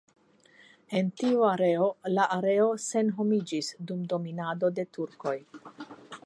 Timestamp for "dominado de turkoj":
4.15-5.37